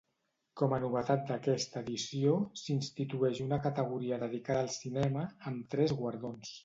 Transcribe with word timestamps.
Com 0.59 0.71
a 0.75 0.77
novetat 0.83 1.27
d'aquesta 1.31 1.83
edició 1.85 2.33
s'institueix 2.61 3.43
una 3.47 3.59
categoria 3.67 4.19
dedicada 4.25 4.65
al 4.67 4.73
cinema, 4.79 5.27
amb 5.53 5.69
tres 5.77 5.95
guardons. 6.01 6.57